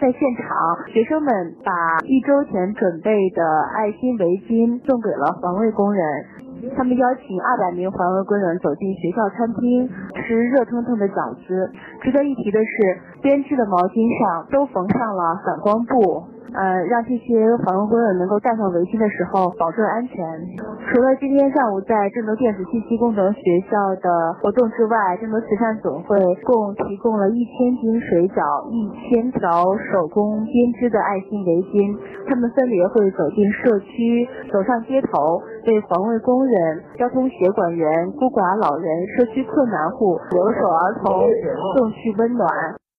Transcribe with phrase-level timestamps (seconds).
[0.00, 1.72] 在现场，学生们把
[2.06, 3.42] 一周前准备的
[3.74, 6.06] 爱心围巾送给了环卫工人。
[6.76, 9.90] 他们邀请二百名环卫工人走进学校餐厅，
[10.28, 11.72] 吃热腾腾的饺子。
[12.04, 16.28] 值得一提的是，编织的毛巾上都缝上了反光布。
[16.48, 20.16] 呃，让这些环卫工人能够戴上围巾的时候保证安全。
[20.88, 24.08] 除了今天上午在郑州电子信息工程学校的
[24.40, 26.16] 活动之外，郑州慈善总会
[26.48, 28.40] 共提供了一千斤水饺、
[28.72, 31.92] 一千条手工编织的爱心围巾。
[32.28, 38.86] 他们分别会走进社区，走上街头，为环卫工人、交通协管员、孤寡老人、
[39.16, 41.24] 社区困难户、留守儿童
[41.74, 42.46] 送去温暖。